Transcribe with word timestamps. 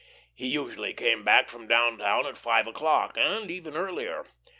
He 0.33 0.47
usually 0.47 0.95
came 0.95 1.23
back 1.23 1.47
from 1.47 1.67
down 1.67 1.99
town 1.99 2.25
at 2.25 2.35
five 2.35 2.65
o'clock, 2.65 3.17
and 3.19 3.51
even 3.51 3.77
earlier. 3.77 4.25